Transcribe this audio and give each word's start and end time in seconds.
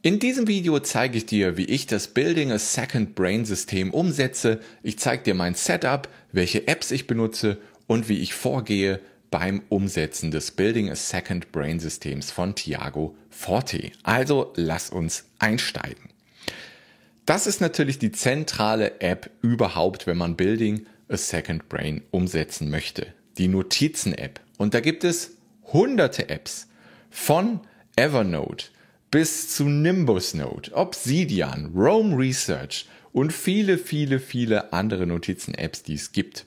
In 0.00 0.20
diesem 0.20 0.46
Video 0.46 0.78
zeige 0.78 1.18
ich 1.18 1.26
dir, 1.26 1.56
wie 1.56 1.64
ich 1.64 1.88
das 1.88 2.06
Building 2.06 2.52
a 2.52 2.58
Second 2.60 3.16
Brain 3.16 3.44
System 3.44 3.92
umsetze. 3.92 4.60
Ich 4.84 4.96
zeige 4.96 5.24
dir 5.24 5.34
mein 5.34 5.54
Setup, 5.54 6.08
welche 6.30 6.68
Apps 6.68 6.92
ich 6.92 7.08
benutze 7.08 7.58
und 7.88 8.08
wie 8.08 8.18
ich 8.18 8.32
vorgehe 8.32 9.00
beim 9.32 9.60
Umsetzen 9.68 10.30
des 10.30 10.52
Building 10.52 10.88
a 10.88 10.94
Second 10.94 11.50
Brain 11.50 11.80
Systems 11.80 12.30
von 12.30 12.54
Thiago 12.54 13.16
Forte. 13.28 13.90
Also 14.04 14.52
lass 14.54 14.90
uns 14.90 15.24
einsteigen. 15.40 16.10
Das 17.26 17.48
ist 17.48 17.60
natürlich 17.60 17.98
die 17.98 18.12
zentrale 18.12 19.00
App 19.00 19.30
überhaupt, 19.42 20.06
wenn 20.06 20.16
man 20.16 20.36
Building 20.36 20.86
a 21.08 21.16
Second 21.16 21.68
Brain 21.68 22.02
umsetzen 22.12 22.70
möchte. 22.70 23.08
Die 23.36 23.48
Notizen-App. 23.48 24.38
Und 24.58 24.74
da 24.74 24.80
gibt 24.80 25.02
es 25.02 25.32
hunderte 25.72 26.28
Apps 26.28 26.68
von 27.10 27.58
Evernote 27.96 28.66
bis 29.10 29.54
zu 29.54 29.64
Nimbus 29.64 30.34
Note, 30.34 30.72
Obsidian, 30.74 31.72
Rome 31.74 32.16
Research 32.16 32.86
und 33.12 33.32
viele, 33.32 33.78
viele, 33.78 34.20
viele 34.20 34.72
andere 34.72 35.06
Notizen-Apps, 35.06 35.82
die 35.82 35.94
es 35.94 36.12
gibt. 36.12 36.44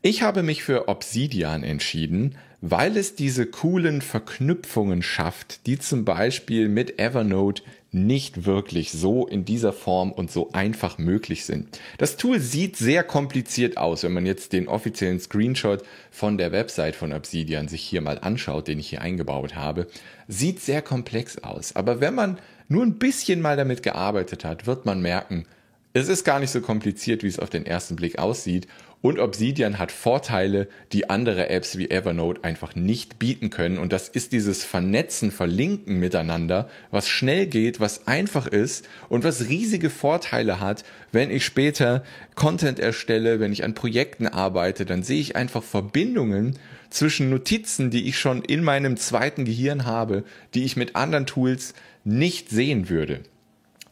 Ich 0.00 0.22
habe 0.22 0.42
mich 0.42 0.62
für 0.62 0.88
Obsidian 0.88 1.62
entschieden, 1.62 2.36
weil 2.66 2.96
es 2.96 3.14
diese 3.14 3.44
coolen 3.44 4.00
Verknüpfungen 4.00 5.02
schafft, 5.02 5.66
die 5.66 5.78
zum 5.78 6.06
Beispiel 6.06 6.70
mit 6.70 6.98
Evernote 6.98 7.62
nicht 7.92 8.46
wirklich 8.46 8.90
so 8.90 9.26
in 9.26 9.44
dieser 9.44 9.74
Form 9.74 10.10
und 10.10 10.30
so 10.30 10.50
einfach 10.52 10.96
möglich 10.96 11.44
sind. 11.44 11.78
Das 11.98 12.16
Tool 12.16 12.40
sieht 12.40 12.78
sehr 12.78 13.04
kompliziert 13.04 13.76
aus, 13.76 14.02
wenn 14.02 14.14
man 14.14 14.24
jetzt 14.24 14.54
den 14.54 14.66
offiziellen 14.66 15.20
Screenshot 15.20 15.82
von 16.10 16.38
der 16.38 16.52
Website 16.52 16.96
von 16.96 17.12
Obsidian 17.12 17.68
sich 17.68 17.82
hier 17.82 18.00
mal 18.00 18.18
anschaut, 18.18 18.66
den 18.66 18.78
ich 18.78 18.88
hier 18.88 19.02
eingebaut 19.02 19.54
habe. 19.54 19.86
Sieht 20.26 20.60
sehr 20.60 20.80
komplex 20.80 21.36
aus. 21.36 21.76
Aber 21.76 22.00
wenn 22.00 22.14
man 22.14 22.38
nur 22.68 22.82
ein 22.82 22.98
bisschen 22.98 23.42
mal 23.42 23.58
damit 23.58 23.82
gearbeitet 23.82 24.42
hat, 24.42 24.66
wird 24.66 24.86
man 24.86 25.02
merken, 25.02 25.44
es 25.92 26.08
ist 26.08 26.24
gar 26.24 26.40
nicht 26.40 26.50
so 26.50 26.62
kompliziert, 26.62 27.22
wie 27.22 27.28
es 27.28 27.38
auf 27.38 27.50
den 27.50 27.66
ersten 27.66 27.94
Blick 27.94 28.18
aussieht 28.18 28.68
und 29.04 29.18
Obsidian 29.18 29.78
hat 29.78 29.92
Vorteile, 29.92 30.66
die 30.92 31.10
andere 31.10 31.50
Apps 31.50 31.76
wie 31.76 31.90
Evernote 31.90 32.42
einfach 32.42 32.74
nicht 32.74 33.18
bieten 33.18 33.50
können. 33.50 33.76
Und 33.76 33.92
das 33.92 34.08
ist 34.08 34.32
dieses 34.32 34.64
Vernetzen, 34.64 35.30
Verlinken 35.30 36.00
miteinander, 36.00 36.70
was 36.90 37.06
schnell 37.06 37.46
geht, 37.46 37.80
was 37.80 38.06
einfach 38.06 38.46
ist 38.46 38.88
und 39.10 39.22
was 39.22 39.50
riesige 39.50 39.90
Vorteile 39.90 40.58
hat. 40.58 40.84
Wenn 41.12 41.30
ich 41.30 41.44
später 41.44 42.02
Content 42.34 42.78
erstelle, 42.78 43.40
wenn 43.40 43.52
ich 43.52 43.62
an 43.62 43.74
Projekten 43.74 44.26
arbeite, 44.26 44.86
dann 44.86 45.02
sehe 45.02 45.20
ich 45.20 45.36
einfach 45.36 45.62
Verbindungen 45.62 46.58
zwischen 46.88 47.28
Notizen, 47.28 47.90
die 47.90 48.08
ich 48.08 48.18
schon 48.18 48.40
in 48.40 48.64
meinem 48.64 48.96
zweiten 48.96 49.44
Gehirn 49.44 49.84
habe, 49.84 50.24
die 50.54 50.64
ich 50.64 50.78
mit 50.78 50.96
anderen 50.96 51.26
Tools 51.26 51.74
nicht 52.04 52.48
sehen 52.48 52.88
würde. 52.88 53.20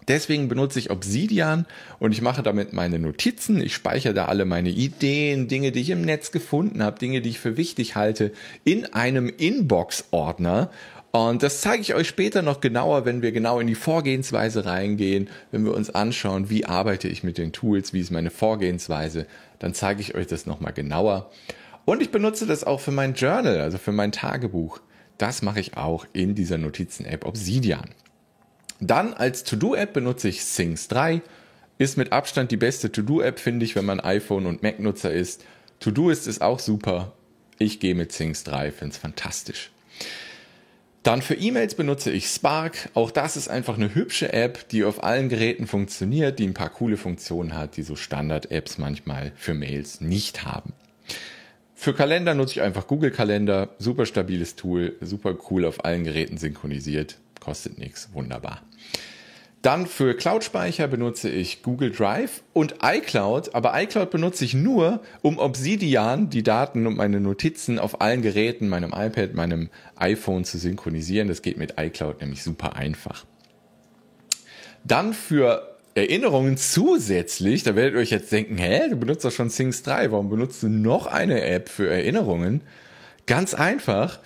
Deswegen 0.09 0.49
benutze 0.49 0.79
ich 0.79 0.91
Obsidian 0.91 1.67
und 1.99 2.13
ich 2.13 2.23
mache 2.23 2.43
damit 2.43 2.73
meine 2.73 2.99
Notizen. 2.99 3.61
Ich 3.61 3.75
speichere 3.75 4.15
da 4.15 4.25
alle 4.27 4.45
meine 4.45 4.71
Ideen, 4.71 5.49
Dinge, 5.49 5.73
die 5.73 5.81
ich 5.81 5.91
im 5.91 6.03
Netz 6.03 6.33
gefunden 6.33 6.83
habe, 6.83 6.99
Dinge, 6.99 7.21
die 7.21 7.31
ich 7.31 7.39
für 7.39 7.57
wichtig 7.57 7.95
halte, 7.95 8.33
in 8.65 8.93
einem 8.93 9.29
Inbox-Ordner. 9.29 10.71
Und 11.13 11.43
das 11.43 11.61
zeige 11.61 11.83
ich 11.83 11.95
euch 11.95 12.09
später 12.09 12.41
noch 12.41 12.61
genauer, 12.61 13.05
wenn 13.05 13.21
wir 13.21 13.33
genau 13.33 13.61
in 13.61 13.67
die 13.67 13.75
Vorgehensweise 13.75 14.65
reingehen, 14.65 15.29
wenn 15.51 15.65
wir 15.65 15.75
uns 15.75 15.91
anschauen, 15.91 16.49
wie 16.49 16.65
arbeite 16.65 17.07
ich 17.07 17.23
mit 17.23 17.37
den 17.37 17.53
Tools, 17.53 17.93
wie 17.93 18.01
ist 18.01 18.11
meine 18.11 18.31
Vorgehensweise, 18.31 19.27
dann 19.59 19.75
zeige 19.75 20.01
ich 20.01 20.15
euch 20.15 20.27
das 20.27 20.47
nochmal 20.47 20.73
genauer. 20.73 21.31
Und 21.85 22.01
ich 22.01 22.11
benutze 22.11 22.47
das 22.47 22.65
auch 22.65 22.81
für 22.81 22.93
mein 22.93 23.15
Journal, 23.15 23.61
also 23.61 23.77
für 23.77 23.93
mein 23.93 24.11
Tagebuch. 24.11 24.81
Das 25.19 25.43
mache 25.43 25.61
ich 25.61 25.77
auch 25.77 26.07
in 26.13 26.35
dieser 26.35 26.57
Notizen-App 26.57 27.27
Obsidian. 27.27 27.91
Dann 28.83 29.15
als 29.15 29.45
To-Do-App 29.45 29.93
benutze 29.93 30.29
ich 30.29 30.45
Things 30.45 30.89
3. 30.89 31.23
Ist 31.79 31.97
mit 31.97 32.11
Abstand 32.11 32.51
die 32.51 32.57
beste 32.57 32.91
To-Do-App, 32.91 33.39
finde 33.39 33.65
ich, 33.65 33.77
wenn 33.77 33.85
man 33.85 34.01
iPhone- 34.01 34.47
und 34.47 34.65
Mac-Nutzer 34.65 35.13
ist. 35.13 35.45
To-Do 35.79 36.11
ist 36.11 36.27
es 36.27 36.41
auch 36.41 36.59
super. 36.59 37.13
Ich 37.59 37.79
gehe 37.79 37.95
mit 37.95 38.11
Things 38.11 38.43
3, 38.43 38.73
finde 38.73 38.93
es 38.93 38.99
fantastisch. 38.99 39.71
Dann 41.05 41.23
für 41.23 41.35
E-Mails 41.35 41.77
benutze 41.77 42.11
ich 42.11 42.27
Spark. 42.27 42.91
Auch 42.95 43.13
das 43.13 43.37
ist 43.37 43.47
einfach 43.47 43.77
eine 43.77 43.95
hübsche 43.95 44.33
App, 44.33 44.69
die 44.71 44.83
auf 44.83 45.05
allen 45.05 45.29
Geräten 45.29 45.69
funktioniert, 45.69 46.41
die 46.41 46.47
ein 46.49 46.55
paar 46.55 46.71
coole 46.71 46.97
Funktionen 46.97 47.55
hat, 47.55 47.77
die 47.77 47.83
so 47.83 47.95
Standard-Apps 47.95 48.79
manchmal 48.79 49.31
für 49.37 49.55
Mails 49.55 50.01
nicht 50.01 50.45
haben. 50.45 50.73
Für 51.77 51.95
Kalender 51.95 52.35
nutze 52.35 52.55
ich 52.55 52.63
einfach 52.63 52.89
Google 52.89 53.13
Kalender. 53.13 53.69
Super 53.79 54.07
stabiles 54.07 54.57
Tool, 54.57 54.97
super 55.01 55.37
cool 55.51 55.67
auf 55.67 55.85
allen 55.85 56.03
Geräten 56.03 56.37
synchronisiert 56.37 57.19
kostet 57.43 57.79
nichts, 57.79 58.09
wunderbar. 58.13 58.63
Dann 59.63 59.87
für 59.87 60.15
Cloud-Speicher 60.15 60.89
benutze 60.89 61.31
ich 61.31 61.63
Google 61.63 61.93
Drive 61.93 62.43
und 62.53 62.77
iCloud, 62.83 63.55
aber 63.55 63.81
iCloud 63.81 64.11
benutze 64.11 64.45
ich 64.45 64.55
nur, 64.55 65.01
um 65.23 65.39
Obsidian 65.39 66.31
die 66.31 66.43
Daten 66.43 66.85
und 66.89 66.97
meine 66.97 67.21
Notizen 67.21 67.79
auf 67.79 68.01
allen 68.01 68.23
Geräten, 68.23 68.69
meinem 68.69 68.91
iPad, 68.93 69.35
meinem 69.35 69.71
iPhone 69.95 70.45
zu 70.45 70.59
synchronisieren. 70.59 71.29
Das 71.29 71.43
geht 71.43 71.59
mit 71.59 71.75
iCloud 71.79 72.21
nämlich 72.21 72.43
super 72.43 72.75
einfach. 72.75 73.25
Dann 74.83 75.15
für 75.15 75.77
Erinnerungen 75.95 76.57
zusätzlich, 76.57 77.63
da 77.63 77.77
werdet 77.77 77.95
ihr 77.95 78.01
euch 78.01 78.11
jetzt 78.11 78.33
denken, 78.33 78.59
hä, 78.59 78.89
du 78.91 78.97
benutzt 78.97 79.25
doch 79.25 79.31
schon 79.31 79.51
Things 79.51 79.85
3, 79.85 80.11
warum 80.11 80.29
benutzt 80.29 80.61
du 80.65 80.69
noch 80.69 81.07
eine 81.07 81.43
App 81.45 81.69
für 81.69 81.89
Erinnerungen? 81.89 82.63
Ganz 83.27 83.55
einfach, 83.55 84.19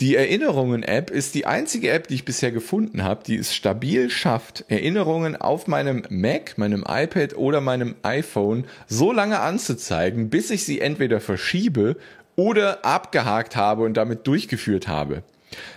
die 0.00 0.16
Erinnerungen-App 0.16 1.10
ist 1.10 1.34
die 1.34 1.44
einzige 1.44 1.90
App, 1.90 2.08
die 2.08 2.14
ich 2.14 2.24
bisher 2.24 2.50
gefunden 2.52 3.04
habe, 3.04 3.22
die 3.22 3.36
es 3.36 3.54
stabil 3.54 4.08
schafft, 4.08 4.64
Erinnerungen 4.68 5.36
auf 5.36 5.66
meinem 5.66 6.04
Mac, 6.08 6.56
meinem 6.56 6.84
iPad 6.88 7.36
oder 7.36 7.60
meinem 7.60 7.94
iPhone 8.02 8.64
so 8.88 9.12
lange 9.12 9.40
anzuzeigen, 9.40 10.30
bis 10.30 10.50
ich 10.50 10.64
sie 10.64 10.80
entweder 10.80 11.20
verschiebe 11.20 11.96
oder 12.34 12.82
abgehakt 12.84 13.56
habe 13.56 13.82
und 13.82 13.94
damit 13.98 14.26
durchgeführt 14.26 14.88
habe. 14.88 15.22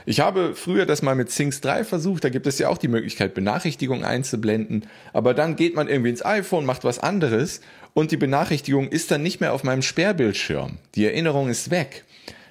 Ich 0.06 0.22
habe 0.22 0.55
früher 0.55 0.85
das 0.85 1.01
mal 1.01 1.16
mit 1.16 1.29
Things 1.29 1.59
3 1.59 1.84
versucht, 1.84 2.23
da 2.23 2.29
gibt 2.29 2.47
es 2.47 2.59
ja 2.59 2.69
auch 2.69 2.78
die 2.78 2.88
Möglichkeit, 2.88 3.34
Benachrichtigungen 3.34 4.05
einzublenden, 4.05 4.85
aber 5.11 5.34
dann 5.34 5.57
geht 5.57 5.75
man 5.75 5.90
irgendwie 5.90 6.11
ins 6.11 6.23
iPhone, 6.23 6.66
macht 6.66 6.85
was 6.85 7.00
anderes 7.00 7.59
und 7.94 8.11
die 8.11 8.17
Benachrichtigung 8.17 8.88
ist 8.88 9.11
dann 9.11 9.23
nicht 9.23 9.41
mehr 9.41 9.51
auf 9.51 9.63
meinem 9.66 9.81
Sperrbildschirm. 9.81 10.78
Die 10.95 11.05
Erinnerung 11.05 11.50
ist 11.50 11.72
weg. 11.72 12.05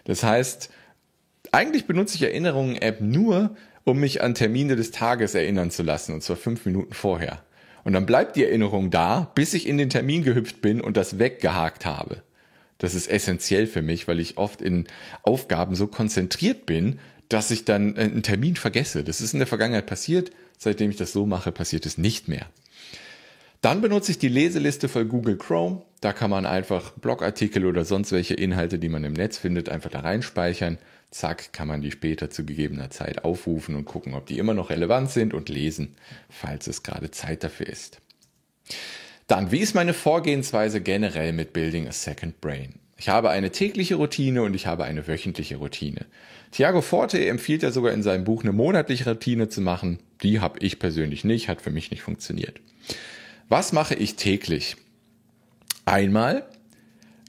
Das 0.05 0.25
heißt, 0.25 0.69
eigentlich 1.53 1.87
benutze 1.87 2.17
ich 2.17 2.23
Erinnerungen-App 2.23 3.01
nur, 3.01 3.55
um 3.85 4.01
mich 4.01 4.23
an 4.23 4.35
Termine 4.35 4.75
des 4.75 4.91
Tages 4.91 5.35
erinnern 5.35 5.71
zu 5.71 5.83
lassen, 5.83 6.15
und 6.15 6.23
zwar 6.23 6.37
fünf 6.37 6.67
Minuten 6.67 6.95
vorher. 6.95 7.43
Und 7.85 7.93
dann 7.93 8.07
bleibt 8.07 8.37
die 8.37 8.45
Erinnerung 8.45 8.91
da, 8.91 9.31
bis 9.35 9.55
ich 9.55 9.67
in 9.67 9.79
den 9.79 9.91
Termin 9.91 10.23
gehüpft 10.23 10.63
bin 10.63 10.81
und 10.81 10.97
das 10.97 11.19
weggehakt 11.19 11.85
habe. 11.85 12.23
Das 12.79 12.95
ist 12.95 13.09
essentiell 13.09 13.67
für 13.67 13.83
mich, 13.83 14.09
weil 14.09 14.19
ich 14.19 14.39
oft 14.39 14.63
in 14.63 14.87
Aufgaben 15.23 15.75
so 15.75 15.87
konzentriert 15.87 16.67
bin, 16.67 16.99
dass 17.29 17.51
ich 17.51 17.65
dann 17.65 17.97
einen 17.97 18.23
Termin 18.23 18.57
vergesse. 18.57 19.05
Das 19.05 19.21
ist 19.21 19.33
in 19.33 19.39
der 19.39 19.47
Vergangenheit 19.47 19.87
passiert. 19.87 20.33
Seitdem 20.59 20.91
ich 20.91 20.97
das 20.97 21.13
so 21.13 21.27
mache, 21.27 21.53
passiert 21.53 21.87
es 21.87 21.99
nicht 21.99 22.29
mehr. 22.29 22.47
Dann 23.63 23.81
benutze 23.81 24.11
ich 24.11 24.19
die 24.19 24.29
Leseliste 24.29 24.89
von 24.89 25.09
Google 25.09 25.39
Chrome. 25.39 25.83
Da 26.01 26.13
kann 26.13 26.31
man 26.31 26.47
einfach 26.47 26.91
Blogartikel 26.95 27.65
oder 27.65 27.85
sonst 27.85 28.11
welche 28.11 28.35
Inhalte, 28.35 28.81
die 28.81 28.89
man 28.89 29.05
im 29.05 29.13
Netz 29.13 29.39
findet, 29.39 29.69
einfach 29.69 29.91
da 29.91 30.01
reinspeichern. 30.01 30.79
Zack, 31.13 31.53
kann 31.53 31.69
man 31.69 31.81
die 31.81 31.93
später 31.93 32.29
zu 32.29 32.45
gegebener 32.45 32.91
Zeit 32.91 33.25
aufrufen 33.25 33.77
und 33.77 33.85
gucken, 33.85 34.15
ob 34.15 34.27
die 34.27 34.39
immer 34.39 34.53
noch 34.53 34.71
relevant 34.71 35.13
sind 35.13 35.33
und 35.33 35.49
lesen, 35.49 35.95
falls 36.29 36.67
es 36.67 36.83
gerade 36.83 37.13
Zeit 37.13 37.45
dafür 37.45 37.69
ist. 37.69 38.01
Dann, 39.29 39.53
wie 39.53 39.61
ist 39.61 39.77
meine 39.77 39.95
Vorgehensweise 39.95 40.81
generell 40.81 41.33
mit 41.33 41.53
Building 41.53 41.87
a 41.87 41.93
Second 41.93 42.41
Brain? 42.41 42.75
Ich 42.97 43.09
habe 43.11 43.31
eine 43.31 43.53
tägliche 43.53 43.95
Routine 43.95 44.43
und 44.43 44.55
ich 44.55 44.67
habe 44.67 44.85
eine 44.85 45.07
wöchentliche 45.07 45.57
Routine. 45.57 46.07
Thiago 46.51 46.81
Forte 46.81 47.25
empfiehlt 47.27 47.63
ja 47.63 47.71
sogar 47.71 47.93
in 47.93 48.03
seinem 48.03 48.25
Buch 48.25 48.43
eine 48.43 48.53
monatliche 48.53 49.09
Routine 49.09 49.49
zu 49.49 49.61
machen. 49.61 50.01
Die 50.25 50.41
habe 50.41 50.59
ich 50.59 50.81
persönlich 50.81 51.23
nicht, 51.23 51.49
hat 51.49 51.63
für 51.63 51.71
mich 51.71 51.93
nicht 51.93 52.03
funktioniert. 52.03 52.61
Was 53.53 53.75
mache 53.75 53.95
ich 53.95 54.17
täglich? 54.17 54.77
Einmal 55.85 56.47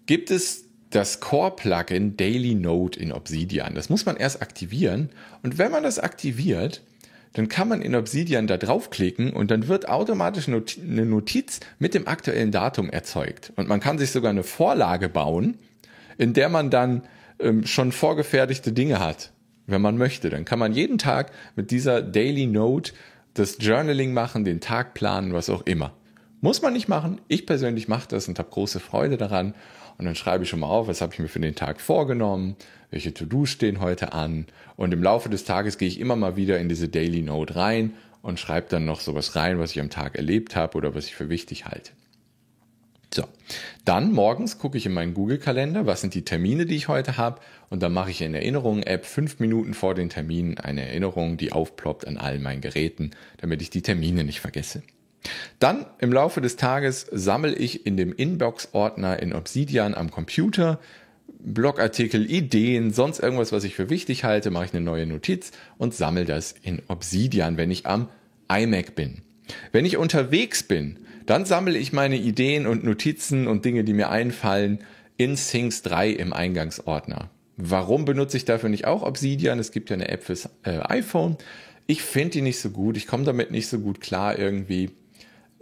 gibt 0.06 0.32
es 0.32 0.64
das 0.90 1.20
Core-Plugin 1.20 2.16
Daily 2.16 2.56
Note 2.56 2.98
in 2.98 3.12
Obsidian. 3.12 3.76
Das 3.76 3.90
muss 3.90 4.06
man 4.06 4.16
erst 4.16 4.42
aktivieren. 4.42 5.10
Und 5.42 5.58
wenn 5.58 5.70
man 5.70 5.84
das 5.84 6.00
aktiviert, 6.00 6.82
dann 7.34 7.50
kann 7.50 7.68
man 7.68 7.82
in 7.82 7.94
Obsidian 7.94 8.48
da 8.48 8.56
draufklicken 8.56 9.34
und 9.34 9.52
dann 9.52 9.68
wird 9.68 9.90
automatisch 9.90 10.48
eine 10.48 11.06
Notiz 11.06 11.60
mit 11.78 11.94
dem 11.94 12.08
aktuellen 12.08 12.54
Datum 12.54 12.90
erzeugt. 12.90 13.52
Und 13.58 13.68
man 13.68 13.82
kann 13.82 13.98
sich 13.98 14.12
sogar 14.12 14.30
eine 14.30 14.44
Vorlage 14.44 15.10
bauen, 15.10 15.58
in 16.18 16.32
der 16.32 16.48
man 16.48 16.70
dann 16.70 17.02
ähm, 17.40 17.66
schon 17.66 17.92
vorgefertigte 17.92 18.72
Dinge 18.72 19.02
hat, 19.02 19.34
wenn 19.68 19.82
man 19.82 19.98
möchte. 19.98 20.30
Dann 20.30 20.46
kann 20.46 20.60
man 20.60 20.72
jeden 20.72 20.98
Tag 20.98 21.34
mit 21.58 21.70
dieser 21.70 22.02
Daily 22.02 22.46
Note 22.48 22.94
das 23.34 23.58
Journaling 23.60 24.14
machen, 24.14 24.46
den 24.46 24.62
Tag 24.62 24.94
planen, 24.94 25.34
was 25.34 25.50
auch 25.50 25.64
immer. 25.64 25.94
Muss 26.44 26.62
man 26.62 26.74
nicht 26.74 26.90
machen. 26.90 27.22
Ich 27.30 27.46
persönlich 27.46 27.88
mache 27.88 28.10
das 28.10 28.28
und 28.28 28.38
habe 28.38 28.50
große 28.50 28.82
Freude 28.82 29.16
daran. 29.16 29.54
Und 29.98 30.04
dann 30.04 30.16
schreibe 30.16 30.44
ich 30.44 30.50
schon 30.50 30.60
mal 30.60 30.68
auf, 30.68 30.90
was 30.90 31.00
habe 31.00 31.14
ich 31.14 31.20
mir 31.20 31.30
für 31.30 31.40
den 31.40 31.56
Tag 31.56 31.80
vorgenommen, 31.80 32.58
welche 32.92 33.14
To-Dos 33.14 33.50
stehen 33.50 33.80
heute 33.80 34.12
an. 34.12 34.48
Und 34.76 34.94
im 34.94 35.02
Laufe 35.02 35.30
des 35.30 35.46
Tages 35.46 35.78
gehe 35.78 35.88
ich 35.88 36.02
immer 36.02 36.18
mal 36.18 36.36
wieder 36.36 36.60
in 36.60 36.68
diese 36.68 36.90
Daily 36.90 37.22
Note 37.22 37.56
rein 37.56 37.94
und 38.22 38.42
schreibe 38.42 38.68
dann 38.68 38.84
noch 38.84 39.00
sowas 39.00 39.38
rein, 39.38 39.58
was 39.58 39.72
ich 39.72 39.80
am 39.80 39.90
Tag 39.90 40.18
erlebt 40.18 40.58
habe 40.58 40.78
oder 40.78 40.94
was 40.94 41.06
ich 41.06 41.16
für 41.16 41.30
wichtig 41.30 41.64
halte. 41.64 41.94
So, 43.14 43.24
dann 43.86 44.12
morgens 44.12 44.58
gucke 44.58 44.78
ich 44.78 44.86
in 44.86 44.94
meinen 44.94 45.14
Google-Kalender, 45.14 45.86
was 45.86 46.02
sind 46.02 46.14
die 46.14 46.26
Termine, 46.26 46.66
die 46.66 46.76
ich 46.76 46.90
heute 46.90 47.16
habe, 47.16 47.40
und 47.70 47.82
dann 47.82 47.94
mache 47.94 48.12
ich 48.12 48.22
in 48.22 48.36
Erinnerungen-App 48.36 49.06
fünf 49.06 49.40
Minuten 49.40 49.74
vor 49.74 49.96
den 49.96 50.10
Terminen 50.10 50.58
eine 50.58 50.90
Erinnerung, 50.90 51.38
die 51.38 51.54
aufploppt 51.54 52.06
an 52.06 52.18
all 52.18 52.40
meinen 52.40 52.60
Geräten, 52.60 53.12
damit 53.38 53.62
ich 53.62 53.70
die 53.70 53.82
Termine 53.82 54.26
nicht 54.26 54.42
vergesse. 54.42 54.84
Dann 55.60 55.86
im 56.00 56.12
Laufe 56.12 56.42
des 56.42 56.56
Tages 56.56 57.08
sammle 57.12 57.54
ich 57.54 57.86
in 57.86 57.98
dem 57.98 58.14
Inbox-Ordner 58.14 59.22
in 59.22 59.34
Obsidian 59.34 59.94
am 59.94 60.12
Computer 60.12 60.80
Blogartikel, 61.46 62.30
Ideen, 62.30 62.92
sonst 62.92 63.20
irgendwas, 63.20 63.52
was 63.52 63.66
ich 63.66 63.76
für 63.76 63.90
wichtig 63.90 64.24
halte, 64.24 64.50
mache 64.50 64.66
ich 64.66 64.74
eine 64.74 64.84
neue 64.84 65.06
Notiz 65.06 65.52
und 65.78 65.94
sammle 65.94 66.26
das 66.26 66.56
in 66.62 66.82
Obsidian, 66.88 67.58
wenn 67.58 67.70
ich 67.70 67.86
am 67.86 68.08
iMac 68.50 68.96
bin. 68.96 69.22
Wenn 69.74 69.86
ich 69.86 69.98
unterwegs 69.98 70.64
bin, 70.64 71.00
dann 71.26 71.46
sammle 71.46 71.78
ich 71.78 71.92
meine 71.92 72.18
Ideen 72.18 72.66
und 72.66 72.84
Notizen 72.84 73.48
und 73.48 73.66
Dinge, 73.66 73.84
die 73.84 73.94
mir 73.94 74.10
einfallen, 74.10 74.80
in 75.18 75.36
Things 75.36 75.82
3 75.84 76.10
im 76.10 76.34
Eingangsordner. 76.34 77.30
Warum 77.56 78.06
benutze 78.06 78.38
ich 78.38 78.46
dafür 78.46 78.70
nicht 78.70 78.86
auch 78.86 79.04
Obsidian? 79.04 79.60
Es 79.60 79.72
gibt 79.72 79.90
ja 79.90 79.96
eine 79.96 80.10
App 80.10 80.24
fürs 80.24 80.50
äh, 80.64 80.80
iPhone. 80.80 81.38
Ich 81.86 82.02
finde 82.02 82.32
die 82.32 82.42
nicht 82.42 82.60
so 82.60 82.72
gut. 82.72 82.98
Ich 82.98 83.06
komme 83.06 83.26
damit 83.26 83.52
nicht 83.52 83.68
so 83.68 83.80
gut 83.80 84.02
klar 84.02 84.40
irgendwie. 84.40 84.92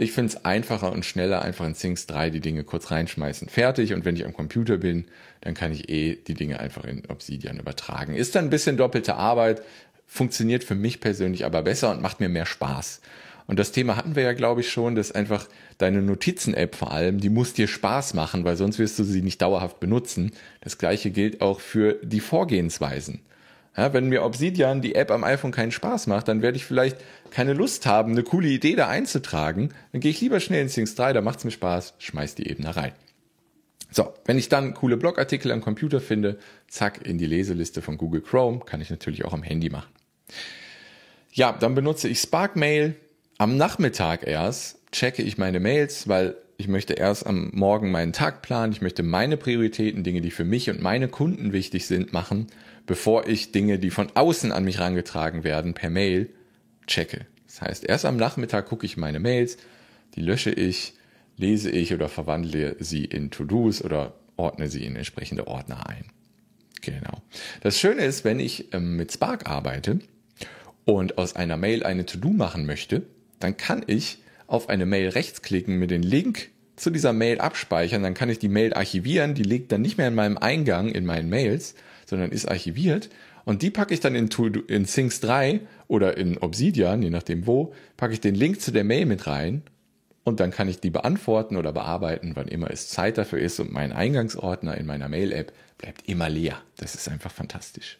Ich 0.02 0.14
finde 0.14 0.30
es 0.30 0.46
einfacher 0.46 0.92
und 0.92 1.06
schneller, 1.06 1.44
einfach 1.44 1.64
in 1.64 1.76
Things 1.76 2.08
3 2.08 2.32
die 2.32 2.40
Dinge 2.40 2.64
kurz 2.64 2.90
reinschmeißen. 2.90 3.50
Fertig. 3.50 3.94
Und 3.94 4.04
wenn 4.04 4.16
ich 4.16 4.26
am 4.26 4.34
Computer 4.34 4.78
bin, 4.78 5.06
dann 5.42 5.54
kann 5.54 5.72
ich 5.72 5.90
eh 5.90 6.16
die 6.16 6.34
Dinge 6.34 6.60
einfach 6.60 6.86
in 6.86 7.04
Obsidian 7.08 7.60
übertragen. 7.60 8.16
Ist 8.16 8.34
dann 8.34 8.46
ein 8.46 8.50
bisschen 8.50 8.78
doppelte 8.78 9.14
Arbeit, 9.14 9.62
funktioniert 10.08 10.64
für 10.64 10.74
mich 10.74 11.02
persönlich 11.02 11.46
aber 11.46 11.62
besser 11.62 11.92
und 11.92 12.02
macht 12.02 12.20
mir 12.20 12.30
mehr 12.30 12.48
Spaß. 12.48 13.00
Und 13.46 13.60
das 13.60 13.74
Thema 13.74 13.96
hatten 13.96 14.16
wir 14.16 14.24
ja, 14.24 14.34
glaube 14.34 14.62
ich, 14.62 14.72
schon, 14.72 14.96
dass 14.96 15.12
einfach 15.12 15.48
deine 15.78 16.02
Notizen-App 16.02 16.74
vor 16.74 16.92
allem, 16.92 17.20
die 17.20 17.30
muss 17.30 17.54
dir 17.54 17.68
Spaß 17.68 18.16
machen, 18.16 18.44
weil 18.44 18.58
sonst 18.58 18.80
wirst 18.80 18.98
du 18.98 19.04
sie 19.04 19.22
nicht 19.22 19.40
dauerhaft 19.44 19.80
benutzen. 19.80 20.32
Das 20.62 20.80
gleiche 20.80 21.12
gilt 21.12 21.42
auch 21.42 21.60
für 21.60 22.00
die 22.02 22.22
Vorgehensweisen. 22.22 23.22
Ja, 23.76 23.94
wenn 23.94 24.10
mir 24.10 24.24
Obsidian, 24.24 24.82
die 24.82 24.96
App 24.96 25.12
am 25.12 25.24
iPhone, 25.24 25.52
keinen 25.52 25.72
Spaß 25.72 26.08
macht, 26.08 26.28
dann 26.28 26.42
werde 26.42 26.58
ich 26.58 26.66
vielleicht 26.66 26.98
keine 27.30 27.54
Lust 27.54 27.86
haben, 27.86 28.12
eine 28.12 28.24
coole 28.24 28.50
Idee 28.50 28.76
da 28.76 28.88
einzutragen. 28.88 29.74
Dann 29.92 30.02
gehe 30.02 30.12
ich 30.12 30.20
lieber 30.20 30.42
schnell 30.42 30.62
in 30.62 30.68
Things 30.68 30.96
3, 30.96 31.14
da 31.14 31.22
macht 31.22 31.40
es 31.40 31.46
mir 31.46 31.52
Spaß, 31.52 31.94
schmeiß 31.98 32.36
die 32.36 32.50
eben 32.50 32.64
da 32.64 32.72
rein. 32.72 32.92
So, 33.90 34.14
wenn 34.26 34.38
ich 34.38 34.50
dann 34.50 34.74
coole 34.74 34.98
Blogartikel 34.98 35.52
am 35.52 35.62
Computer 35.62 36.00
finde, 36.02 36.38
zack, 36.68 37.06
in 37.06 37.18
die 37.18 37.26
Leseliste 37.26 37.82
von 37.82 37.98
Google 37.98 38.22
Chrome, 38.22 38.60
kann 38.60 38.82
ich 38.82 38.90
natürlich 38.90 39.26
auch 39.26 39.34
am 39.34 39.44
Handy 39.44 39.70
machen. 39.70 39.92
Ja, 41.34 41.54
dann 41.54 41.76
benutze 41.76 42.10
ich 42.10 42.20
Spark 42.20 42.56
Mail, 42.56 42.96
am 43.38 43.58
Nachmittag 43.58 44.28
erst 44.28 44.80
checke 44.92 45.24
ich 45.24 45.38
meine 45.38 45.60
Mails, 45.60 46.08
weil 46.08 46.36
ich 46.62 46.68
möchte 46.68 46.94
erst 46.94 47.26
am 47.26 47.50
Morgen 47.54 47.90
meinen 47.90 48.14
Tag 48.14 48.44
planen, 48.44 48.72
ich 48.72 48.82
möchte 48.82 49.02
meine 49.02 49.36
Prioritäten, 49.36 50.04
Dinge, 50.04 50.22
die 50.22 50.30
für 50.30 50.46
mich 50.46 50.70
und 50.70 50.80
meine 50.80 51.08
Kunden 51.08 51.54
wichtig 51.54 51.88
sind, 51.88 52.14
machen, 52.14 52.48
bevor 52.86 53.28
ich 53.28 53.52
Dinge, 53.52 53.80
die 53.80 53.90
von 53.90 54.12
außen 54.14 54.52
an 54.52 54.64
mich 54.64 54.78
herangetragen 54.78 55.44
werden, 55.44 55.74
per 55.74 55.90
Mail 55.90 56.30
checke. 56.86 57.26
Das 57.48 57.62
heißt, 57.62 57.84
erst 57.84 58.06
am 58.06 58.16
Nachmittag 58.16 58.68
gucke 58.68 58.86
ich 58.86 58.96
meine 58.96 59.20
Mails, 59.20 59.58
die 60.14 60.22
lösche 60.22 60.52
ich, 60.52 60.94
lese 61.36 61.72
ich 61.72 61.96
oder 61.96 62.10
verwandle 62.10 62.76
sie 62.80 63.06
in 63.06 63.32
To-Dos 63.32 63.84
oder 63.84 64.14
ordne 64.38 64.68
sie 64.68 64.86
in 64.86 64.96
entsprechende 64.96 65.48
Ordner 65.48 65.90
ein. 65.90 66.06
Genau. 66.82 67.24
Das 67.62 67.80
Schöne 67.80 68.06
ist, 68.06 68.24
wenn 68.24 68.40
ich 68.40 68.72
ähm, 68.72 68.98
mit 68.98 69.12
Spark 69.12 69.50
arbeite 69.50 70.00
und 70.86 71.18
aus 71.18 71.36
einer 71.36 71.58
Mail 71.58 71.84
eine 71.84 72.06
To-Do 72.06 72.30
machen 72.30 72.68
möchte, 72.68 73.02
dann 73.40 73.58
kann 73.58 73.84
ich 73.88 74.20
auf 74.52 74.68
eine 74.68 74.86
Mail 74.86 75.08
rechtsklicken, 75.08 75.80
mit 75.80 75.92
den 75.92 76.04
Link 76.04 76.50
zu 76.76 76.90
dieser 76.90 77.14
Mail 77.14 77.40
abspeichern, 77.40 78.04
dann 78.04 78.14
kann 78.14 78.30
ich 78.30 78.38
die 78.38 78.50
Mail 78.50 78.74
archivieren, 78.74 79.34
die 79.34 79.44
liegt 79.44 79.72
dann 79.72 79.82
nicht 79.82 79.98
mehr 79.98 80.10
in 80.10 80.16
meinem 80.16 80.38
Eingang 80.38 80.90
in 80.90 81.06
meinen 81.06 81.30
Mails, 81.30 81.74
sondern 82.06 82.32
ist 82.32 82.50
archiviert 82.50 83.10
und 83.46 83.62
die 83.62 83.70
packe 83.70 83.94
ich 83.94 84.02
dann 84.02 84.14
in, 84.14 84.30
in 84.68 84.86
Things 84.86 85.22
3 85.22 85.62
oder 85.88 86.18
in 86.18 86.38
Obsidian, 86.38 87.02
je 87.02 87.10
nachdem 87.10 87.48
wo, 87.48 87.74
packe 87.96 88.12
ich 88.12 88.20
den 88.20 88.36
Link 88.36 88.60
zu 88.60 88.72
der 88.72 88.84
Mail 88.84 89.06
mit 89.06 89.26
rein 89.26 89.64
und 90.26 90.42
dann 90.42 90.52
kann 90.52 90.68
ich 90.68 90.82
die 90.82 90.90
beantworten 90.90 91.56
oder 91.56 91.72
bearbeiten, 91.72 92.32
wann 92.36 92.50
immer 92.50 92.72
es 92.72 92.90
Zeit 92.90 93.18
dafür 93.18 93.40
ist 93.40 93.58
und 93.62 93.72
mein 93.72 93.94
Eingangsordner 93.94 94.78
in 94.78 94.86
meiner 94.86 95.08
Mail-App 95.08 95.54
bleibt 95.78 96.10
immer 96.10 96.28
leer. 96.28 96.62
Das 96.76 96.94
ist 96.94 97.08
einfach 97.08 97.32
fantastisch. 97.32 98.00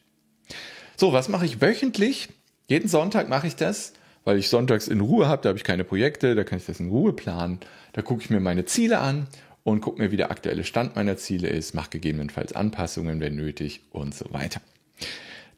So, 0.98 1.14
was 1.14 1.30
mache 1.30 1.46
ich 1.46 1.62
wöchentlich? 1.62 2.28
Jeden 2.68 2.90
Sonntag 2.90 3.30
mache 3.30 3.48
ich 3.48 3.56
das 3.56 3.94
weil 4.24 4.38
ich 4.38 4.50
sonntags 4.50 4.88
in 4.88 5.02
Ruhe 5.02 5.28
habe, 5.28 5.42
da 5.42 5.50
habe 5.50 5.58
ich 5.58 5.64
keine 5.64 5.84
Projekte, 5.84 6.36
da 6.36 6.44
kann 6.44 6.60
ich 6.60 6.66
das 6.66 6.80
in 6.80 6.90
Ruhe 6.90 7.14
planen. 7.14 7.60
Da 7.94 8.02
gucke 8.02 8.24
ich 8.24 8.30
mir 8.30 8.40
meine 8.40 8.66
Ziele 8.66 9.00
an 9.00 9.28
und 9.64 9.82
gucke 9.82 10.02
mir, 10.02 10.12
wie 10.12 10.18
der 10.18 10.32
aktuelle 10.32 10.64
Stand 10.64 10.96
meiner 10.96 11.18
Ziele 11.18 11.50
ist, 11.50 11.74
mache 11.74 11.90
gegebenenfalls 11.92 12.54
Anpassungen, 12.54 13.20
wenn 13.20 13.36
nötig 13.36 13.82
und 13.92 14.14
so 14.16 14.26
weiter. 14.32 14.62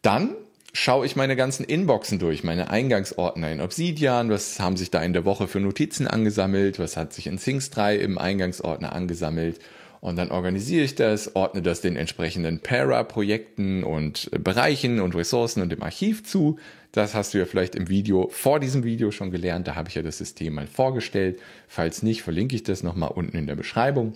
Dann 0.02 0.36
schaue 0.74 1.06
ich 1.06 1.16
meine 1.16 1.36
ganzen 1.36 1.64
Inboxen 1.64 2.20
durch, 2.20 2.44
meine 2.44 2.70
Eingangsordner 2.70 3.52
in 3.52 3.62
Obsidian, 3.62 4.30
was 4.30 4.60
haben 4.60 4.76
sich 4.76 4.92
da 4.92 5.02
in 5.04 5.14
der 5.14 5.24
Woche 5.24 5.48
für 5.48 5.60
Notizen 5.60 6.08
angesammelt, 6.08 6.80
was 6.80 6.98
hat 6.98 7.14
sich 7.14 7.28
in 7.28 7.38
Things 7.38 7.70
3 7.70 7.98
im 7.98 8.18
Eingangsordner 8.18 8.94
angesammelt 8.94 9.60
und 10.04 10.18
dann 10.18 10.32
organisiere 10.32 10.84
ich 10.84 10.96
das, 10.96 11.34
ordne 11.34 11.62
das 11.62 11.80
den 11.80 11.96
entsprechenden 11.96 12.60
Para-Projekten 12.60 13.86
und 13.86 14.30
Bereichen 14.44 15.00
und 15.00 15.16
Ressourcen 15.16 15.62
und 15.62 15.72
dem 15.72 15.82
Archiv 15.82 16.26
zu. 16.26 16.60
Das 16.92 17.14
hast 17.14 17.34
du 17.34 17.38
ja 17.38 17.46
vielleicht 17.46 17.74
im 17.74 17.88
Video, 17.88 18.28
vor 18.28 18.60
diesem 18.60 18.84
Video 18.84 19.12
schon 19.12 19.32
gelernt. 19.32 19.66
Da 19.66 19.76
habe 19.76 19.88
ich 19.88 19.96
ja 19.96 20.02
das 20.02 20.18
System 20.18 20.56
mal 20.56 20.68
vorgestellt. 20.68 21.40
Falls 21.70 22.04
nicht, 22.04 22.22
verlinke 22.22 22.54
ich 22.54 22.64
das 22.64 22.84
nochmal 22.84 23.12
unten 23.12 23.38
in 23.38 23.48
der 23.48 23.56
Beschreibung. 23.56 24.12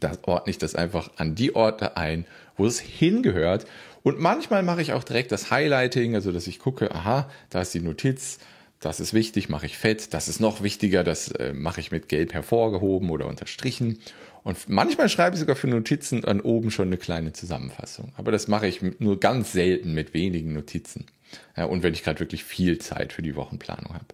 Da 0.00 0.12
ordne 0.22 0.50
ich 0.50 0.56
das 0.56 0.74
einfach 0.74 1.10
an 1.18 1.34
die 1.34 1.54
Orte 1.54 1.98
ein, 1.98 2.24
wo 2.56 2.64
es 2.64 2.80
hingehört. 2.80 3.66
Und 4.02 4.18
manchmal 4.18 4.62
mache 4.62 4.80
ich 4.80 4.94
auch 4.94 5.04
direkt 5.04 5.30
das 5.30 5.50
Highlighting, 5.50 6.14
also 6.14 6.32
dass 6.32 6.46
ich 6.46 6.58
gucke, 6.58 6.90
aha, 6.90 7.28
da 7.50 7.60
ist 7.60 7.74
die 7.74 7.80
Notiz, 7.80 8.38
das 8.82 9.00
ist 9.00 9.14
wichtig, 9.14 9.48
mache 9.48 9.66
ich 9.66 9.78
fett, 9.78 10.12
das 10.12 10.28
ist 10.28 10.40
noch 10.40 10.62
wichtiger, 10.62 11.04
das 11.04 11.28
äh, 11.32 11.52
mache 11.52 11.80
ich 11.80 11.92
mit 11.92 12.08
gelb 12.08 12.34
hervorgehoben 12.34 13.10
oder 13.10 13.26
unterstrichen. 13.26 13.98
Und 14.42 14.68
manchmal 14.68 15.08
schreibe 15.08 15.34
ich 15.34 15.40
sogar 15.40 15.54
für 15.54 15.68
Notizen 15.68 16.24
an 16.24 16.40
oben 16.40 16.72
schon 16.72 16.88
eine 16.88 16.96
kleine 16.96 17.32
Zusammenfassung. 17.32 18.12
Aber 18.16 18.32
das 18.32 18.48
mache 18.48 18.66
ich 18.66 18.80
nur 18.98 19.20
ganz 19.20 19.52
selten 19.52 19.94
mit 19.94 20.14
wenigen 20.14 20.52
Notizen. 20.52 21.06
Ja, 21.56 21.66
und 21.66 21.82
wenn 21.84 21.94
ich 21.94 22.02
gerade 22.02 22.18
wirklich 22.18 22.42
viel 22.42 22.78
Zeit 22.78 23.12
für 23.12 23.22
die 23.22 23.36
Wochenplanung 23.36 23.94
habe. 23.94 24.06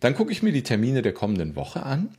Dann 0.00 0.14
gucke 0.14 0.32
ich 0.32 0.42
mir 0.42 0.52
die 0.52 0.62
Termine 0.62 1.00
der 1.00 1.14
kommenden 1.14 1.56
Woche 1.56 1.82
an 1.82 2.10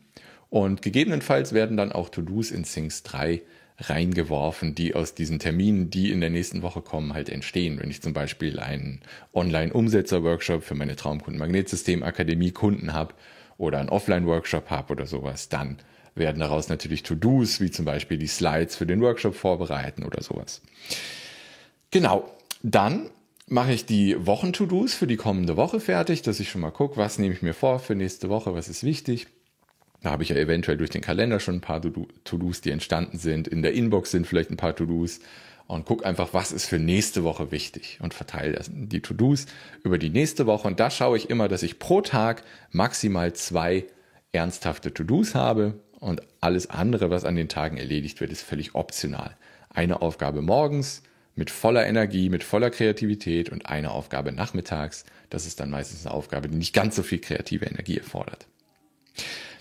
und 0.50 0.81
gegebenenfalls 0.81 1.53
werden 1.53 1.77
dann 1.77 1.91
auch 1.91 2.09
To-Dos 2.09 2.50
in 2.50 2.63
Things 2.63 3.03
3 3.03 3.43
reingeworfen, 3.79 4.74
die 4.74 4.96
aus 4.96 5.13
diesen 5.13 5.39
Terminen, 5.39 5.89
die 5.89 6.12
in 6.12 6.19
der 6.19 6.29
nächsten 6.29 6.63
Woche 6.63 6.81
kommen, 6.81 7.13
halt 7.13 7.29
entstehen. 7.29 7.79
Wenn 7.79 7.91
ich 7.91 8.01
zum 8.01 8.13
Beispiel 8.13 8.60
einen 8.60 9.01
Online-Umsetzer-Workshop 9.34 10.63
für 10.63 10.75
meine 10.75 10.96
Traumkunden 10.96 11.39
Magnetsystem 11.39 12.01
Akademie 12.03 12.51
Kunden 12.51 12.93
habe 12.93 13.13
oder 13.57 13.79
einen 13.79 13.89
Offline-Workshop 13.89 14.69
habe 14.69 14.93
oder 14.93 15.05
sowas, 15.05 15.50
dann 15.50 15.77
werden 16.15 16.39
daraus 16.39 16.69
natürlich 16.69 17.03
To-Dos, 17.03 17.62
wie 17.62 17.69
zum 17.69 17.86
Beispiel 17.86 18.17
die 18.17 18.27
Slides 18.27 18.75
für 18.75 18.88
den 18.88 19.01
Workshop 19.01 19.36
vorbereiten 19.36 20.03
oder 20.03 20.24
sowas. 20.24 20.62
Genau, 21.91 22.29
dann 22.63 23.10
mache 23.48 23.74
ich 23.74 23.86
die 23.86 24.25
Wochen-To-Dos 24.25 24.96
für 24.96 25.07
die 25.07 25.15
kommende 25.17 25.55
Woche 25.55 25.79
fertig, 25.79 26.24
dass 26.24 26.39
ich 26.39 26.50
schon 26.50 26.62
mal 26.62 26.72
gucke, 26.72 26.98
was 26.98 27.19
nehme 27.19 27.36
ich 27.36 27.43
mir 27.43 27.53
vor 27.53 27.79
für 27.79 27.96
nächste 27.96 28.29
Woche, 28.29 28.53
was 28.55 28.67
ist 28.67 28.84
wichtig. 28.84 29.27
Da 30.01 30.11
habe 30.11 30.23
ich 30.23 30.29
ja 30.29 30.35
eventuell 30.35 30.77
durch 30.77 30.91
den 30.91 31.01
Kalender 31.01 31.39
schon 31.39 31.55
ein 31.55 31.61
paar 31.61 31.81
To-Dos, 31.81 32.61
die 32.61 32.71
entstanden 32.71 33.17
sind. 33.17 33.47
In 33.47 33.61
der 33.61 33.73
Inbox 33.73 34.11
sind 34.11 34.27
vielleicht 34.27 34.51
ein 34.51 34.57
paar 34.57 34.75
To-Dos 34.75 35.19
und 35.65 35.85
guck 35.85 36.05
einfach, 36.05 36.29
was 36.33 36.51
ist 36.51 36.67
für 36.67 36.79
nächste 36.79 37.23
Woche 37.23 37.51
wichtig 37.51 37.99
und 38.01 38.13
verteile 38.13 38.61
die 38.69 39.01
To-Dos 39.01 39.47
über 39.83 39.97
die 39.97 40.09
nächste 40.09 40.45
Woche. 40.45 40.67
Und 40.67 40.79
da 40.79 40.89
schaue 40.89 41.17
ich 41.17 41.29
immer, 41.29 41.47
dass 41.47 41.63
ich 41.63 41.79
pro 41.79 42.01
Tag 42.01 42.43
maximal 42.71 43.33
zwei 43.33 43.85
ernsthafte 44.31 44.93
To-Dos 44.93 45.35
habe 45.35 45.79
und 45.99 46.21
alles 46.41 46.69
andere, 46.69 47.09
was 47.09 47.25
an 47.25 47.35
den 47.35 47.49
Tagen 47.49 47.77
erledigt 47.77 48.21
wird, 48.21 48.31
ist 48.31 48.43
völlig 48.43 48.75
optional. 48.75 49.35
Eine 49.69 50.01
Aufgabe 50.01 50.41
morgens 50.41 51.01
mit 51.35 51.49
voller 51.49 51.85
Energie, 51.85 52.29
mit 52.29 52.43
voller 52.43 52.69
Kreativität 52.69 53.49
und 53.49 53.67
eine 53.67 53.91
Aufgabe 53.91 54.31
nachmittags. 54.31 55.05
Das 55.29 55.45
ist 55.45 55.59
dann 55.59 55.69
meistens 55.69 56.05
eine 56.05 56.15
Aufgabe, 56.15 56.49
die 56.49 56.57
nicht 56.57 56.73
ganz 56.73 56.95
so 56.95 57.03
viel 57.03 57.19
kreative 57.19 57.65
Energie 57.65 57.97
erfordert. 57.97 58.47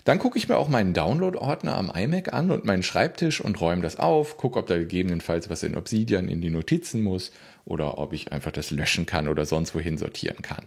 Dann 0.07 0.19
gucke 0.19 0.37
ich 0.37 0.47
mir 0.47 0.55
auch 0.55 0.69
meinen 0.69 0.93
Download-Ordner 0.93 1.75
am 1.75 1.91
iMac 1.93 2.31
an 2.31 2.49
und 2.49 2.63
meinen 2.63 2.81
Schreibtisch 2.81 3.41
und 3.41 3.59
räume 3.59 3.81
das 3.81 3.97
auf, 3.97 4.37
gucke, 4.37 4.57
ob 4.57 4.67
da 4.67 4.77
gegebenenfalls 4.77 5.49
was 5.49 5.63
in 5.63 5.75
Obsidian 5.75 6.29
in 6.29 6.39
die 6.39 6.49
Notizen 6.49 7.01
muss 7.03 7.33
oder 7.65 7.97
ob 7.97 8.13
ich 8.13 8.31
einfach 8.31 8.53
das 8.53 8.71
löschen 8.71 9.05
kann 9.05 9.27
oder 9.27 9.45
sonst 9.45 9.75
wohin 9.75 9.97
sortieren 9.97 10.41
kann. 10.41 10.63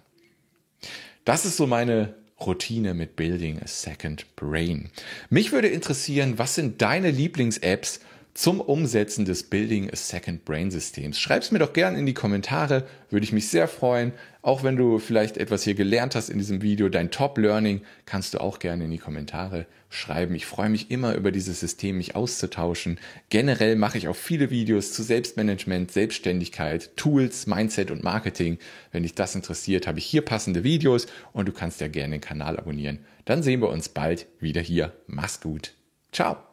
Das 1.25 1.47
ist 1.47 1.56
so 1.56 1.66
meine 1.66 2.16
Routine 2.38 2.92
mit 2.92 3.16
Building 3.16 3.62
a 3.62 3.66
Second 3.66 4.37
Brain. 4.37 4.90
Mich 5.30 5.52
würde 5.52 5.68
interessieren, 5.68 6.35
was 6.37 6.54
sind 6.54 6.82
deine 6.82 7.11
Lieblings-Apps 7.11 8.00
zum 8.40 8.62
Umsetzen 8.62 9.26
des 9.26 9.42
Building 9.42 9.90
a 9.90 9.97
Second 9.97 10.47
Brain 10.47 10.70
Systems. 10.70 11.20
Schreib's 11.20 11.50
mir 11.50 11.59
doch 11.59 11.75
gerne 11.75 11.99
in 11.99 12.06
die 12.06 12.14
Kommentare, 12.14 12.87
würde 13.11 13.25
ich 13.25 13.35
mich 13.35 13.49
sehr 13.49 13.68
freuen. 13.68 14.12
Auch 14.40 14.62
wenn 14.62 14.76
du 14.76 14.99
vielleicht 14.99 15.37
etwas 15.37 15.62
hier 15.62 15.75
gelernt 15.75 16.14
hast 16.14 16.30
in 16.30 16.38
diesem 16.38 16.62
Video, 16.62 16.88
dein 16.88 17.11
Top 17.11 17.37
Learning, 17.37 17.82
kannst 18.06 18.32
du 18.32 18.40
auch 18.40 18.59
gerne 18.59 18.87
in 18.87 18.90
die 18.90 18.97
Kommentare 18.97 19.66
schreiben. 19.90 20.35
Ich 20.35 20.47
freue 20.47 20.70
mich 20.70 20.90
immer 20.90 21.16
über 21.16 21.32
dieses 21.32 21.61
System, 21.61 21.99
mich 21.99 22.16
auszutauschen. 22.16 22.99
Generell 23.28 23.76
mache 23.76 23.99
ich 23.99 24.09
auch 24.09 24.16
viele 24.16 24.49
Videos 24.49 24.94
zu 24.94 25.02
Selbstmanagement, 25.02 25.90
Selbstständigkeit, 25.90 26.97
Tools, 26.97 27.47
Mindset 27.47 27.90
und 27.90 28.02
Marketing. 28.02 28.56
Wenn 28.90 29.02
dich 29.02 29.14
das 29.14 29.35
interessiert, 29.35 29.87
habe 29.87 29.99
ich 29.99 30.06
hier 30.06 30.23
passende 30.23 30.64
Videos 30.64 31.09
und 31.35 31.47
du 31.47 31.52
kannst 31.52 31.82
ja 31.82 31.88
gerne 31.88 32.14
den 32.14 32.23
Kanal 32.23 32.56
abonnieren. 32.56 33.00
Dann 33.26 33.42
sehen 33.42 33.61
wir 33.61 33.68
uns 33.68 33.90
bald 33.90 34.28
wieder 34.38 34.62
hier. 34.62 34.94
Mach's 35.06 35.42
gut. 35.42 35.75
Ciao. 36.11 36.50